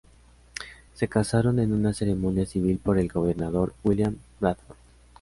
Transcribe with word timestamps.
Se 0.95 1.07
casaron 1.07 1.59
en 1.59 1.71
una 1.71 1.93
ceremonia 1.93 2.47
civil 2.47 2.79
por 2.79 2.97
el 2.97 3.07
gobernador 3.07 3.75
William 3.83 4.15
Bradford. 4.39 4.77